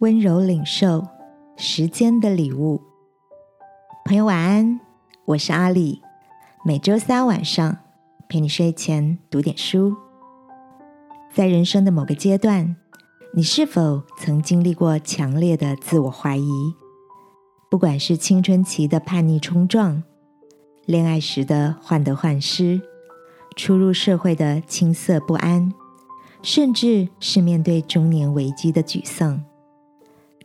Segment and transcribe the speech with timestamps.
[0.00, 1.06] 温柔领受
[1.58, 2.80] 时间的礼物，
[4.06, 4.80] 朋友晚安，
[5.26, 6.00] 我是阿里。
[6.64, 7.76] 每周三晚上
[8.26, 9.94] 陪你睡前读点书。
[11.34, 12.76] 在人生的某个阶段，
[13.34, 16.74] 你是否曾经历过强烈的自我怀疑？
[17.70, 20.02] 不管是青春期的叛逆冲撞，
[20.86, 22.80] 恋爱时的患得患失，
[23.54, 25.70] 初入社会的青涩不安，
[26.40, 29.44] 甚至是面对中年危机的沮丧。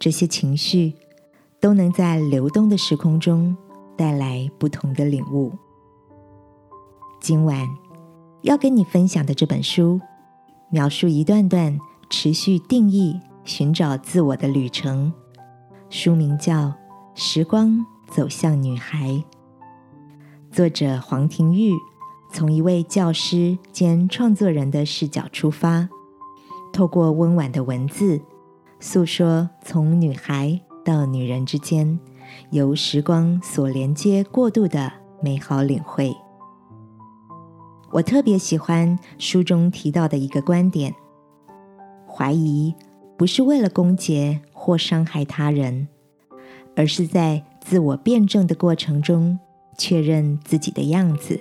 [0.00, 0.94] 这些情绪
[1.60, 3.54] 都能在流动的时空中
[3.98, 5.52] 带来不同的领悟。
[7.20, 7.68] 今晚
[8.40, 10.00] 要跟你分享的这本书，
[10.70, 11.78] 描述一段段
[12.08, 15.12] 持续定义、寻找自我的旅程。
[15.90, 16.54] 书名叫
[17.14, 19.10] 《时光走向女孩》，
[20.50, 21.74] 作者黄庭玉
[22.32, 25.90] 从一位教师兼创作人的视角出发，
[26.72, 28.18] 透过温婉的文字。
[28.82, 32.00] 诉说从女孩到女人之间，
[32.50, 34.90] 由时光所连接过渡的
[35.22, 36.16] 美好领会。
[37.92, 40.94] 我特别喜欢书中提到的一个观点：
[42.08, 42.74] 怀疑
[43.18, 45.86] 不是为了攻讦或伤害他人，
[46.74, 49.38] 而是在自我辩证的过程中
[49.76, 51.38] 确认自己的样子，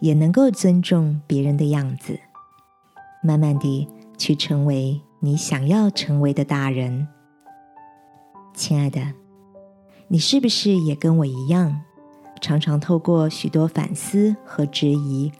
[0.00, 2.20] 也能够尊重别人的样子，
[3.22, 5.00] 慢慢地去成为。
[5.24, 7.08] 你想要成为的大人，
[8.52, 9.00] 亲爱的，
[10.06, 11.80] 你是不是也跟我一样，
[12.42, 15.32] 常常透过许多反思和质疑，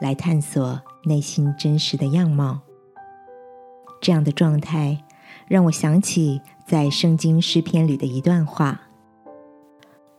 [0.00, 2.60] 来探索内心真实的样貌？
[4.00, 5.04] 这样的状态
[5.46, 8.80] 让我想起在圣经诗篇里的一段话：“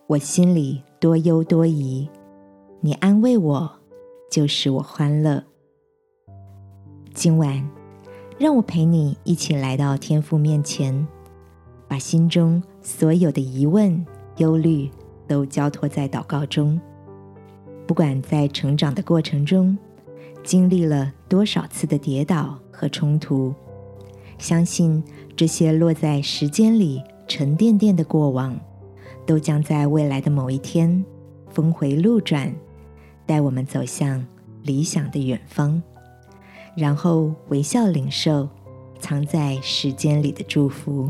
[0.05, 2.07] 我心里多忧多疑，
[2.81, 3.79] 你安慰我，
[4.29, 5.43] 就使我欢乐。”
[7.15, 7.77] 今晚。
[8.39, 11.07] 让我陪你一起来到天父面前，
[11.88, 14.06] 把心中所有的疑问、
[14.38, 14.89] 忧虑
[15.28, 16.79] 都交托在祷告中。
[17.88, 19.75] 不管在成长的过程中
[20.44, 23.56] 经历了多少次的跌倒和冲突，
[24.38, 25.03] 相信
[25.35, 28.56] 这些落在时间里沉甸甸的过往，
[29.25, 31.03] 都将在未来的某一天
[31.50, 32.53] 峰回路转，
[33.25, 34.23] 带我们走向
[34.62, 35.81] 理想的远方。
[36.77, 38.47] 然后微笑领受
[38.99, 41.09] 藏在时间里的祝福，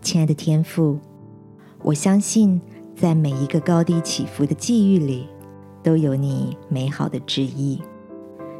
[0.00, 0.96] 亲爱的天父，
[1.82, 2.60] 我相信
[2.94, 5.26] 在每一个高低起伏的际遇里，
[5.82, 7.82] 都有你美好的旨意。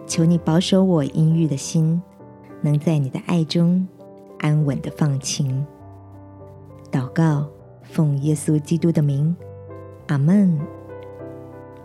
[0.04, 2.02] 求你保守我阴郁的心，
[2.60, 3.86] 能在你的爱中
[4.40, 5.64] 安稳的放晴。
[6.90, 7.46] 祷告，
[7.84, 9.36] 奉耶稣基督的名，
[10.08, 10.58] 阿门。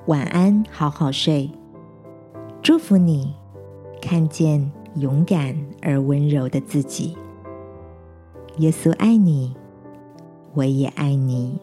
[0.08, 1.52] 晚安，好好睡。
[2.66, 3.32] 祝福你，
[4.02, 7.16] 看见勇敢而温柔的自己。
[8.58, 9.56] 耶稣爱你，
[10.56, 11.60] 我也爱你。